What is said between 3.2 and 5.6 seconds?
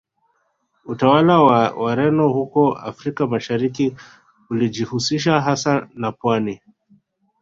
Mashariki ulijihusisha